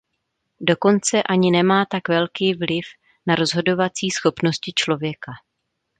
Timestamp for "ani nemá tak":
1.23-2.07